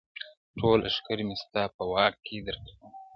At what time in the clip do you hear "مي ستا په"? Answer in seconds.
1.27-1.83